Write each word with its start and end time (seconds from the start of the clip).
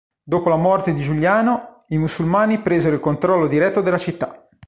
Dopo 0.23 0.49
la 0.49 0.55
morte 0.55 0.93
di 0.93 0.99
Giuliano, 1.01 1.83
i 1.89 1.97
musulmani 1.99 2.59
presero 2.59 2.95
il 2.95 2.99
controllo 2.99 3.45
diretto 3.45 3.81
della 3.81 3.99
città. 3.99 4.47